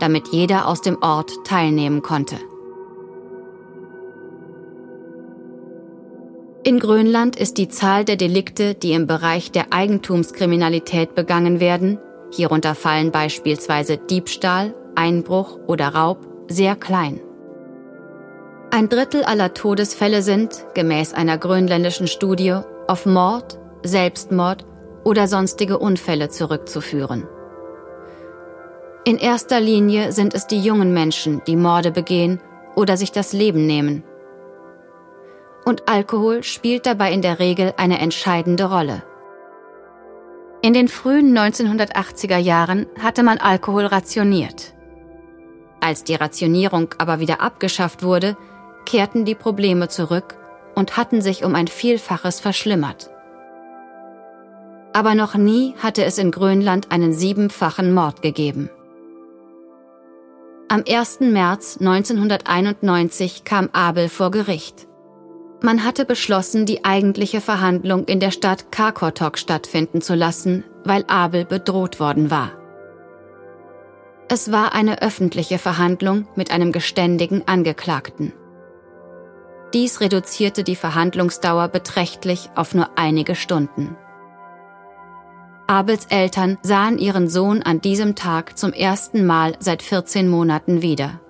damit 0.00 0.28
jeder 0.28 0.68
aus 0.68 0.82
dem 0.82 1.00
Ort 1.00 1.32
teilnehmen 1.44 2.02
konnte. 2.02 2.36
In 6.64 6.80
Grönland 6.80 7.36
ist 7.36 7.58
die 7.58 7.68
Zahl 7.68 8.04
der 8.04 8.16
Delikte, 8.16 8.74
die 8.74 8.92
im 8.92 9.06
Bereich 9.06 9.52
der 9.52 9.72
Eigentumskriminalität 9.72 11.14
begangen 11.14 11.60
werden, 11.60 11.98
hierunter 12.32 12.74
fallen 12.74 13.12
beispielsweise 13.12 13.96
Diebstahl, 13.96 14.74
Einbruch 14.96 15.58
oder 15.66 15.88
Raub, 15.88 16.26
sehr 16.48 16.74
klein. 16.76 17.20
Ein 18.70 18.88
Drittel 18.88 19.22
aller 19.24 19.54
Todesfälle 19.54 20.22
sind, 20.22 20.64
gemäß 20.74 21.14
einer 21.14 21.38
grönländischen 21.38 22.08
Studie, 22.08 22.58
auf 22.88 23.06
Mord, 23.06 23.58
Selbstmord 23.84 24.66
oder 25.04 25.28
sonstige 25.28 25.78
Unfälle 25.78 26.28
zurückzuführen. 26.28 27.26
In 29.04 29.18
erster 29.18 29.60
Linie 29.60 30.10
sind 30.12 30.34
es 30.34 30.46
die 30.46 30.60
jungen 30.60 30.92
Menschen, 30.92 31.42
die 31.46 31.56
Morde 31.56 31.92
begehen 31.92 32.40
oder 32.74 32.96
sich 32.96 33.12
das 33.12 33.32
Leben 33.32 33.66
nehmen– 33.66 34.02
und 35.66 35.88
Alkohol 35.88 36.44
spielt 36.44 36.86
dabei 36.86 37.10
in 37.12 37.22
der 37.22 37.40
Regel 37.40 37.74
eine 37.76 37.98
entscheidende 37.98 38.66
Rolle. 38.70 39.02
In 40.62 40.72
den 40.72 40.86
frühen 40.86 41.36
1980er 41.36 42.38
Jahren 42.38 42.86
hatte 43.00 43.24
man 43.24 43.38
Alkohol 43.38 43.86
rationiert. 43.86 44.74
Als 45.86 46.02
die 46.02 46.16
Rationierung 46.16 46.96
aber 46.98 47.20
wieder 47.20 47.40
abgeschafft 47.40 48.02
wurde, 48.02 48.36
kehrten 48.86 49.24
die 49.24 49.36
Probleme 49.36 49.86
zurück 49.86 50.36
und 50.74 50.96
hatten 50.96 51.22
sich 51.22 51.44
um 51.44 51.54
ein 51.54 51.68
Vielfaches 51.68 52.40
verschlimmert. 52.40 53.08
Aber 54.92 55.14
noch 55.14 55.36
nie 55.36 55.76
hatte 55.78 56.04
es 56.04 56.18
in 56.18 56.32
Grönland 56.32 56.90
einen 56.90 57.12
siebenfachen 57.12 57.94
Mord 57.94 58.20
gegeben. 58.20 58.68
Am 60.68 60.82
1. 60.88 61.20
März 61.20 61.76
1991 61.78 63.44
kam 63.44 63.68
Abel 63.72 64.08
vor 64.08 64.32
Gericht. 64.32 64.88
Man 65.62 65.84
hatte 65.84 66.04
beschlossen, 66.04 66.66
die 66.66 66.84
eigentliche 66.84 67.40
Verhandlung 67.40 68.06
in 68.06 68.18
der 68.18 68.32
Stadt 68.32 68.72
Karkotok 68.72 69.38
stattfinden 69.38 70.02
zu 70.02 70.16
lassen, 70.16 70.64
weil 70.82 71.04
Abel 71.06 71.44
bedroht 71.44 72.00
worden 72.00 72.32
war. 72.32 72.65
Es 74.28 74.50
war 74.50 74.74
eine 74.74 75.02
öffentliche 75.02 75.58
Verhandlung 75.58 76.26
mit 76.34 76.50
einem 76.50 76.72
geständigen 76.72 77.46
Angeklagten. 77.46 78.32
Dies 79.72 80.00
reduzierte 80.00 80.64
die 80.64 80.74
Verhandlungsdauer 80.74 81.68
beträchtlich 81.68 82.50
auf 82.56 82.74
nur 82.74 82.90
einige 82.96 83.36
Stunden. 83.36 83.96
Abels 85.68 86.06
Eltern 86.06 86.58
sahen 86.62 86.98
ihren 86.98 87.28
Sohn 87.28 87.62
an 87.62 87.80
diesem 87.80 88.16
Tag 88.16 88.58
zum 88.58 88.72
ersten 88.72 89.26
Mal 89.26 89.54
seit 89.60 89.82
14 89.82 90.28
Monaten 90.28 90.82
wieder. 90.82 91.20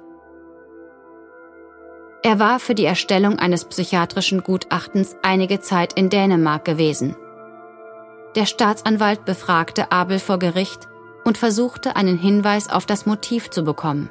Er 2.23 2.39
war 2.39 2.61
für 2.61 2.75
die 2.75 2.85
Erstellung 2.85 3.39
eines 3.39 3.67
psychiatrischen 3.67 4.43
Gutachtens 4.43 5.17
einige 5.23 5.61
Zeit 5.61 5.93
in 5.93 6.09
Dänemark 6.09 6.65
gewesen. 6.65 7.15
Der 8.37 8.47
Staatsanwalt 8.47 9.25
befragte 9.25 9.93
Abel 9.93 10.19
vor 10.19 10.39
Gericht 10.39 10.89
und 11.27 11.37
versuchte 11.37 11.97
einen 11.97 12.17
Hinweis 12.17 12.71
auf 12.71 12.87
das 12.87 13.05
Motiv 13.05 13.51
zu 13.51 13.65
bekommen. 13.65 14.09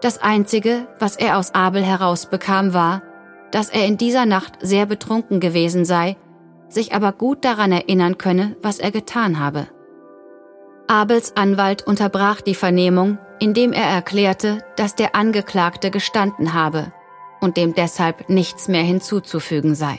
Das 0.00 0.22
Einzige, 0.22 0.86
was 0.98 1.16
er 1.16 1.36
aus 1.36 1.54
Abel 1.54 1.82
herausbekam, 1.82 2.72
war, 2.72 3.02
dass 3.50 3.68
er 3.68 3.84
in 3.84 3.98
dieser 3.98 4.24
Nacht 4.24 4.54
sehr 4.62 4.86
betrunken 4.86 5.40
gewesen 5.40 5.84
sei 5.84 6.16
sich 6.68 6.94
aber 6.94 7.12
gut 7.12 7.44
daran 7.44 7.72
erinnern 7.72 8.18
könne, 8.18 8.56
was 8.62 8.78
er 8.78 8.90
getan 8.90 9.38
habe. 9.38 9.68
Abels 10.88 11.36
Anwalt 11.36 11.82
unterbrach 11.86 12.40
die 12.40 12.54
Vernehmung, 12.54 13.18
indem 13.38 13.72
er 13.72 13.84
erklärte, 13.84 14.64
dass 14.76 14.94
der 14.94 15.14
Angeklagte 15.14 15.90
gestanden 15.90 16.54
habe 16.54 16.92
und 17.40 17.56
dem 17.56 17.74
deshalb 17.74 18.28
nichts 18.28 18.68
mehr 18.68 18.82
hinzuzufügen 18.82 19.74
sei. 19.74 19.98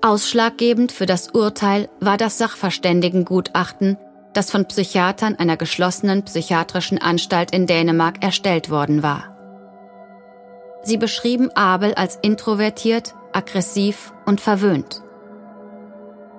Ausschlaggebend 0.00 0.92
für 0.92 1.06
das 1.06 1.30
Urteil 1.30 1.88
war 1.98 2.16
das 2.16 2.38
Sachverständigengutachten, 2.38 3.96
das 4.32 4.48
von 4.48 4.64
Psychiatern 4.66 5.34
einer 5.34 5.56
geschlossenen 5.56 6.22
psychiatrischen 6.22 6.98
Anstalt 6.98 7.50
in 7.50 7.66
Dänemark 7.66 8.22
erstellt 8.22 8.70
worden 8.70 9.02
war. 9.02 9.36
Sie 10.84 10.98
beschrieben 10.98 11.50
Abel 11.56 11.94
als 11.94 12.16
introvertiert, 12.22 13.16
aggressiv 13.32 14.12
und 14.24 14.40
verwöhnt. 14.40 15.02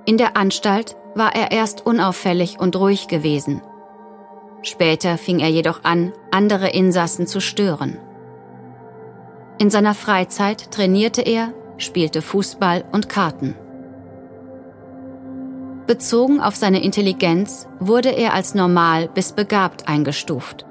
In 0.06 0.18
der 0.18 0.38
Anstalt 0.38 0.96
war 1.14 1.36
er 1.36 1.52
erst 1.52 1.86
unauffällig 1.86 2.60
und 2.60 2.78
ruhig 2.78 3.10
gewesen. 3.10 3.62
Später 4.62 5.18
fing 5.18 5.40
er 5.40 5.50
jedoch 5.50 5.84
an, 5.84 6.14
andere 6.32 6.70
Insassen 6.70 7.28
zu 7.28 7.42
stören. 7.42 7.98
In 9.58 9.70
seiner 9.70 9.94
Freizeit 9.94 10.72
trainierte 10.72 11.22
er, 11.22 11.54
spielte 11.80 12.22
Fußball 12.22 12.86
und 12.92 13.10
Karten. 13.10 13.56
Bezogen 15.88 16.40
auf 16.40 16.56
seine 16.56 16.84
Intelligenz 16.84 17.68
wurde 17.80 18.10
er 18.10 18.34
als 18.34 18.54
normal 18.54 19.10
bis 19.10 19.32
begabt 19.32 19.88
eingestuft. 19.88 20.66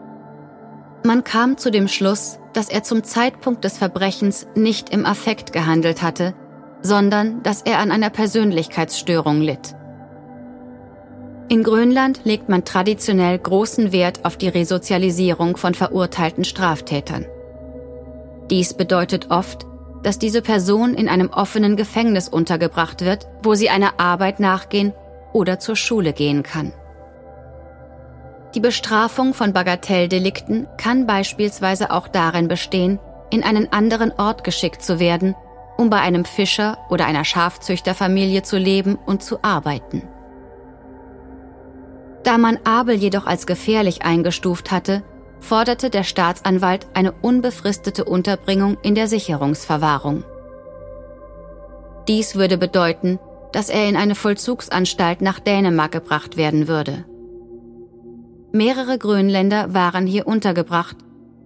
Man 1.05 1.25
kam 1.25 1.57
zu 1.57 1.71
dem 1.71 1.88
Schluss, 1.88 2.38
dass 2.53 2.69
er 2.69 2.83
zum 2.85 3.03
Zeitpunkt 3.03 3.65
des 3.65 3.79
Verbrechens 3.79 4.47
nicht 4.55 4.91
im 4.91 5.07
Affekt 5.07 5.53
gehandelt 5.53 6.03
hatte, 6.03 6.35
sondern 6.83 7.43
dass 7.43 7.62
er 7.62 7.79
an 7.79 7.91
einer 7.91 8.11
Persönlichkeitsstörung 8.11 9.41
litt. 9.41 9.75
In 11.49 11.62
Grönland 11.62 12.21
legt 12.25 12.49
man 12.49 12.65
traditionell 12.65 13.38
großen 13.38 13.91
Wert 13.91 14.25
auf 14.25 14.37
die 14.37 14.49
Resozialisierung 14.49 15.57
von 15.57 15.73
verurteilten 15.73 16.45
Straftätern. 16.45 17.25
Dies 18.50 18.75
bedeutet 18.75 19.31
oft, 19.31 19.67
dass 20.09 20.19
diese 20.19 20.41
Person 20.41 20.95
in 20.95 21.07
einem 21.07 21.29
offenen 21.29 21.77
Gefängnis 21.77 22.31
untergebracht 22.31 23.03
wird, 23.03 23.27
wo 23.43 23.53
sie 23.53 23.69
einer 23.69 24.00
Arbeit 24.00 24.41
nachgehen 24.41 24.95
oder 25.35 25.59
zur 25.59 25.77
Schule 25.77 26.15
gehen 26.15 26.43
kann. 26.43 26.73
Die 28.55 28.61
Bestrafung 28.61 29.35
von 29.35 29.53
Bagatelldelikten 29.53 30.67
kann 30.79 31.07
beispielsweise 31.07 31.90
auch 31.90 32.09
darin 32.09 32.49
bestehen, 32.49 32.99
in 33.29 33.42
einen 33.42 33.71
anderen 33.71 34.11
Ort 34.12 34.44
geschickt 34.44 34.83
zu 34.83 34.99
werden, 34.99 35.35
um 35.77 35.90
bei 35.90 36.01
einem 36.01 36.25
Fischer 36.25 36.79
oder 36.88 37.05
einer 37.05 37.27
Schafzüchterfamilie 37.27 38.42
zu 38.42 38.57
leben 38.57 38.99
und 39.05 39.23
zu 39.23 39.44
arbeiten. 39.44 40.09
Da 42.23 42.38
man 42.38 42.59
Abel 42.64 42.97
jedoch 42.97 43.27
als 43.27 43.47
gefährlich 43.47 44.01
eingestuft 44.07 44.71
hatte, 44.71 45.03
forderte 45.40 45.90
der 45.90 46.05
Staatsanwalt 46.05 46.87
eine 46.94 47.12
unbefristete 47.12 48.05
Unterbringung 48.05 48.77
in 48.83 48.94
der 48.94 49.09
Sicherungsverwahrung. 49.09 50.24
Dies 52.09 52.37
würde 52.37 52.59
bedeuten, 52.59 53.18
dass 53.53 53.68
er 53.68 53.88
in 53.88 53.96
eine 53.96 54.14
Vollzugsanstalt 54.14 55.20
nach 55.20 55.40
Dänemark 55.40 55.92
gebracht 55.92 56.37
werden 56.37 56.68
würde. 56.68 57.05
Mehrere 58.53 58.98
Grönländer 58.98 59.74
waren 59.74 60.07
hier 60.07 60.27
untergebracht, 60.27 60.96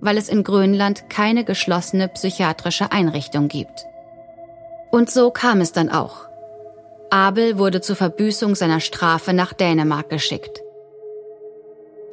weil 0.01 0.17
es 0.17 0.29
in 0.29 0.45
Grönland 0.45 1.11
keine 1.11 1.45
geschlossene 1.45 2.09
psychiatrische 2.09 2.93
Einrichtung 2.93 3.49
gibt. 3.49 3.87
Und 4.91 5.11
so 5.11 5.31
kam 5.31 5.61
es 5.61 5.73
dann 5.73 5.89
auch. 5.89 6.29
Abel 7.11 7.59
wurde 7.59 7.81
zur 7.81 7.97
Verbüßung 7.97 8.55
seiner 8.55 8.81
Strafe 8.81 9.33
nach 9.33 9.53
Dänemark 9.53 10.09
geschickt. 10.09 10.62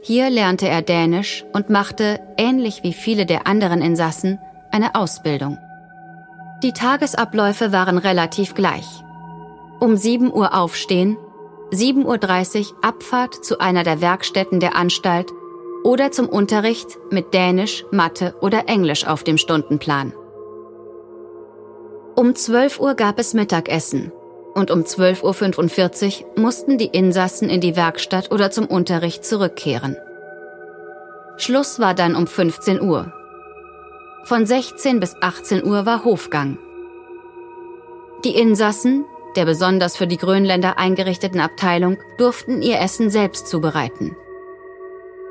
Hier 0.01 0.29
lernte 0.29 0.67
er 0.67 0.81
Dänisch 0.81 1.45
und 1.53 1.69
machte, 1.69 2.19
ähnlich 2.37 2.83
wie 2.83 2.93
viele 2.93 3.25
der 3.25 3.47
anderen 3.47 3.81
Insassen, 3.81 4.39
eine 4.71 4.95
Ausbildung. 4.95 5.57
Die 6.63 6.71
Tagesabläufe 6.71 7.71
waren 7.71 7.97
relativ 7.97 8.53
gleich. 8.53 8.87
Um 9.79 9.97
7 9.97 10.31
Uhr 10.31 10.53
aufstehen, 10.53 11.17
7.30 11.71 12.71
Uhr 12.71 12.77
Abfahrt 12.83 13.43
zu 13.43 13.59
einer 13.59 13.83
der 13.83 14.01
Werkstätten 14.01 14.59
der 14.59 14.75
Anstalt 14.75 15.31
oder 15.83 16.11
zum 16.11 16.27
Unterricht 16.27 16.97
mit 17.11 17.33
Dänisch, 17.33 17.85
Mathe 17.91 18.35
oder 18.41 18.67
Englisch 18.67 19.05
auf 19.05 19.23
dem 19.23 19.37
Stundenplan. 19.37 20.13
Um 22.15 22.35
12 22.35 22.79
Uhr 22.79 22.95
gab 22.95 23.19
es 23.19 23.33
Mittagessen 23.33 24.11
und 24.59 24.69
um 24.71 24.81
12.45 24.81 26.21
Uhr 26.21 26.41
mussten 26.41 26.77
die 26.77 26.87
Insassen 26.87 27.49
in 27.49 27.61
die 27.61 27.75
Werkstatt 27.75 28.31
oder 28.31 28.51
zum 28.51 28.65
Unterricht 28.65 29.25
zurückkehren. 29.25 29.97
Schluss 31.37 31.79
war 31.79 31.93
dann 31.93 32.15
um 32.15 32.27
15 32.27 32.81
Uhr. 32.81 33.13
Von 34.25 34.45
16 34.45 34.99
bis 34.99 35.15
18 35.21 35.63
Uhr 35.63 35.85
war 35.85 36.03
Hofgang. 36.03 36.57
Die 38.25 38.35
Insassen, 38.35 39.05
der 39.37 39.45
besonders 39.45 39.95
für 39.95 40.07
die 40.07 40.17
Grönländer 40.17 40.77
eingerichteten 40.77 41.39
Abteilung, 41.39 41.97
durften 42.17 42.61
ihr 42.61 42.79
Essen 42.79 43.09
selbst 43.09 43.47
zubereiten. 43.47 44.15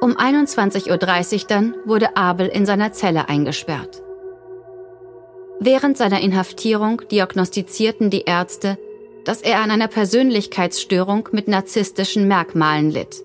Um 0.00 0.16
21.30 0.16 0.90
Uhr 1.42 1.46
dann 1.48 1.74
wurde 1.84 2.16
Abel 2.16 2.46
in 2.46 2.64
seiner 2.64 2.92
Zelle 2.92 3.28
eingesperrt. 3.28 4.02
Während 5.60 5.98
seiner 5.98 6.20
Inhaftierung 6.20 7.02
diagnostizierten 7.10 8.08
die 8.08 8.22
Ärzte, 8.22 8.78
dass 9.24 9.42
er 9.42 9.61
an 9.61 9.70
einer 9.70 9.88
Persönlichkeitsstörung 9.88 11.28
mit 11.33 11.48
narzisstischen 11.48 12.28
Merkmalen 12.28 12.90
litt. 12.90 13.24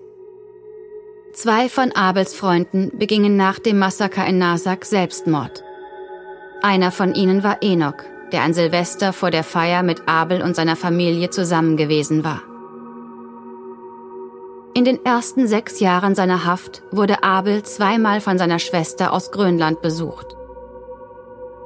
Zwei 1.32 1.68
von 1.68 1.92
Abels 1.92 2.34
Freunden 2.34 2.92
begingen 2.96 3.36
nach 3.36 3.58
dem 3.58 3.78
Massaker 3.78 4.26
in 4.26 4.38
Nasak 4.38 4.84
Selbstmord. 4.84 5.64
Einer 6.62 6.92
von 6.92 7.14
ihnen 7.14 7.42
war 7.42 7.58
Enoch, 7.60 8.04
der 8.30 8.42
an 8.42 8.54
Silvester 8.54 9.12
vor 9.12 9.30
der 9.30 9.44
Feier 9.44 9.82
mit 9.82 10.08
Abel 10.08 10.42
und 10.42 10.54
seiner 10.56 10.76
Familie 10.76 11.30
zusammen 11.30 11.76
gewesen 11.76 12.24
war. 12.24 12.42
In 14.74 14.84
den 14.84 15.04
ersten 15.04 15.46
sechs 15.46 15.78
Jahren 15.78 16.14
seiner 16.14 16.44
Haft 16.44 16.82
wurde 16.90 17.22
Abel 17.22 17.62
zweimal 17.62 18.20
von 18.20 18.38
seiner 18.38 18.58
Schwester 18.58 19.12
aus 19.12 19.30
Grönland 19.30 19.82
besucht. 19.82 20.36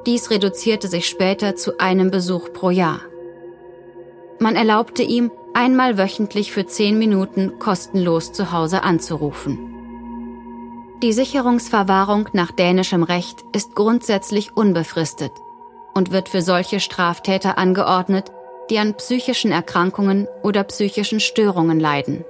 Dies 0.04 0.30
reduzierte 0.30 0.88
sich 0.88 1.08
später 1.08 1.56
zu 1.56 1.78
einem 1.78 2.10
Besuch 2.10 2.52
pro 2.52 2.70
Jahr. 2.70 3.00
Man 4.38 4.56
erlaubte 4.56 5.02
ihm, 5.02 5.30
einmal 5.54 5.98
wöchentlich 5.98 6.52
für 6.52 6.66
zehn 6.66 6.98
Minuten 6.98 7.58
kostenlos 7.58 8.32
zu 8.32 8.52
Hause 8.52 8.82
anzurufen. 8.82 9.58
Die 11.02 11.12
Sicherungsverwahrung 11.12 12.28
nach 12.32 12.50
dänischem 12.50 13.02
Recht 13.02 13.44
ist 13.52 13.74
grundsätzlich 13.74 14.56
unbefristet 14.56 15.32
und 15.94 16.10
wird 16.12 16.28
für 16.28 16.42
solche 16.42 16.80
Straftäter 16.80 17.58
angeordnet, 17.58 18.32
die 18.70 18.78
an 18.78 18.94
psychischen 18.94 19.52
Erkrankungen 19.52 20.26
oder 20.42 20.64
psychischen 20.64 21.20
Störungen 21.20 21.80
leiden. 21.80 22.24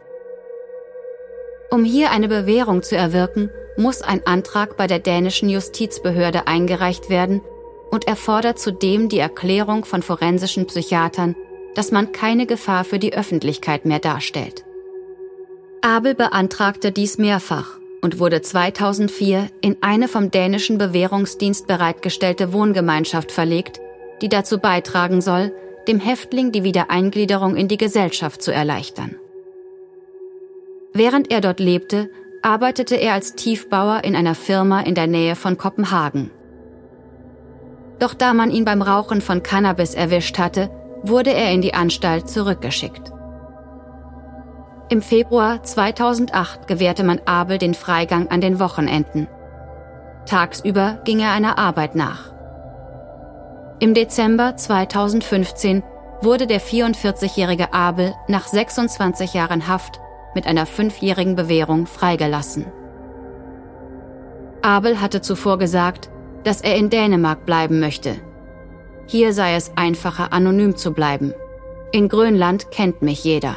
Um 1.70 1.84
hier 1.84 2.10
eine 2.10 2.28
Bewährung 2.28 2.82
zu 2.82 2.96
erwirken, 2.96 3.50
muss 3.76 4.02
ein 4.02 4.26
Antrag 4.26 4.76
bei 4.76 4.86
der 4.86 4.98
dänischen 4.98 5.48
Justizbehörde 5.48 6.46
eingereicht 6.46 7.10
werden 7.10 7.42
und 7.90 8.06
erfordert 8.06 8.58
zudem 8.58 9.08
die 9.08 9.18
Erklärung 9.18 9.84
von 9.84 10.02
forensischen 10.02 10.66
Psychiatern, 10.66 11.36
dass 11.78 11.92
man 11.92 12.10
keine 12.10 12.46
Gefahr 12.46 12.82
für 12.82 12.98
die 12.98 13.14
Öffentlichkeit 13.14 13.84
mehr 13.84 14.00
darstellt. 14.00 14.64
Abel 15.80 16.16
beantragte 16.16 16.90
dies 16.90 17.18
mehrfach 17.18 17.78
und 18.00 18.18
wurde 18.18 18.42
2004 18.42 19.48
in 19.60 19.76
eine 19.80 20.08
vom 20.08 20.32
dänischen 20.32 20.78
Bewährungsdienst 20.78 21.68
bereitgestellte 21.68 22.52
Wohngemeinschaft 22.52 23.30
verlegt, 23.30 23.78
die 24.20 24.28
dazu 24.28 24.58
beitragen 24.58 25.20
soll, 25.20 25.52
dem 25.86 26.00
Häftling 26.00 26.50
die 26.50 26.64
Wiedereingliederung 26.64 27.54
in 27.54 27.68
die 27.68 27.78
Gesellschaft 27.78 28.42
zu 28.42 28.52
erleichtern. 28.52 29.14
Während 30.92 31.30
er 31.30 31.40
dort 31.40 31.60
lebte, 31.60 32.10
arbeitete 32.42 32.96
er 32.96 33.12
als 33.12 33.36
Tiefbauer 33.36 34.02
in 34.02 34.16
einer 34.16 34.34
Firma 34.34 34.80
in 34.80 34.96
der 34.96 35.06
Nähe 35.06 35.36
von 35.36 35.56
Kopenhagen. 35.56 36.32
Doch 38.00 38.14
da 38.14 38.34
man 38.34 38.50
ihn 38.50 38.64
beim 38.64 38.82
Rauchen 38.82 39.20
von 39.20 39.44
Cannabis 39.44 39.94
erwischt 39.94 40.40
hatte, 40.40 40.70
wurde 41.02 41.32
er 41.32 41.52
in 41.52 41.62
die 41.62 41.74
Anstalt 41.74 42.28
zurückgeschickt. 42.28 43.12
Im 44.90 45.02
Februar 45.02 45.62
2008 45.62 46.66
gewährte 46.66 47.04
man 47.04 47.20
Abel 47.26 47.58
den 47.58 47.74
Freigang 47.74 48.28
an 48.28 48.40
den 48.40 48.58
Wochenenden. 48.58 49.28
Tagsüber 50.24 51.00
ging 51.04 51.20
er 51.20 51.32
einer 51.32 51.58
Arbeit 51.58 51.94
nach. 51.94 52.32
Im 53.80 53.94
Dezember 53.94 54.56
2015 54.56 55.82
wurde 56.22 56.46
der 56.46 56.60
44-jährige 56.60 57.72
Abel 57.72 58.14
nach 58.26 58.46
26 58.46 59.34
Jahren 59.34 59.68
Haft 59.68 60.00
mit 60.34 60.46
einer 60.46 60.66
fünfjährigen 60.66 61.36
Bewährung 61.36 61.86
freigelassen. 61.86 62.66
Abel 64.62 65.00
hatte 65.00 65.20
zuvor 65.20 65.58
gesagt, 65.58 66.10
dass 66.44 66.60
er 66.60 66.76
in 66.76 66.90
Dänemark 66.90 67.46
bleiben 67.46 67.78
möchte. 67.78 68.16
Hier 69.10 69.32
sei 69.32 69.54
es 69.54 69.72
einfacher, 69.74 70.34
anonym 70.34 70.76
zu 70.76 70.92
bleiben. 70.92 71.32
In 71.92 72.08
Grönland 72.08 72.70
kennt 72.70 73.00
mich 73.00 73.24
jeder. 73.24 73.56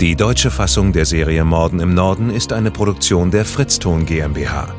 Die 0.00 0.16
deutsche 0.16 0.50
Fassung 0.50 0.92
der 0.92 1.04
Serie 1.04 1.44
Morden 1.44 1.80
im 1.80 1.92
Norden 1.92 2.30
ist 2.30 2.54
eine 2.54 2.70
Produktion 2.70 3.30
der 3.30 3.44
Fritzton 3.44 4.06
GmbH 4.06 4.74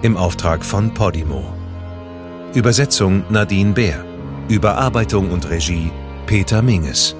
im 0.00 0.16
Auftrag 0.16 0.64
von 0.64 0.94
Podimo. 0.94 1.44
Übersetzung 2.54 3.22
Nadine 3.28 3.72
Bär. 3.72 4.04
Überarbeitung 4.48 5.30
und 5.30 5.48
Regie 5.48 5.90
Peter 6.32 6.62
Minges. 6.62 7.14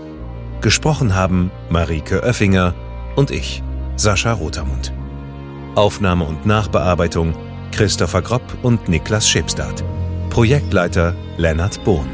Gesprochen 0.62 1.14
haben 1.14 1.50
Marike 1.68 2.22
Oeffinger 2.22 2.74
und 3.14 3.30
ich, 3.30 3.62
Sascha 3.94 4.32
Rotermund. 4.32 4.90
Aufnahme 5.74 6.24
und 6.24 6.46
Nachbearbeitung 6.46 7.34
Christopher 7.72 8.22
Gropp 8.22 8.42
und 8.62 8.88
Niklas 8.88 9.28
Schipstadt. 9.28 9.84
Projektleiter 10.30 11.14
Lennart 11.36 11.84
Bohn. 11.84 12.08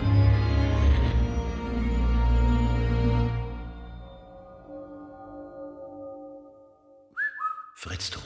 Fritzton. 7.76 8.24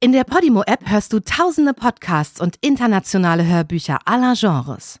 In 0.00 0.12
der 0.12 0.24
Podimo-App 0.24 0.80
hörst 0.84 1.14
du 1.14 1.20
tausende 1.20 1.72
Podcasts 1.72 2.42
und 2.42 2.56
internationale 2.60 3.46
Hörbücher 3.46 4.00
aller 4.04 4.34
Genres. 4.34 5.00